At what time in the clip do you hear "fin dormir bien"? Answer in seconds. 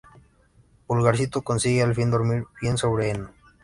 1.93-2.75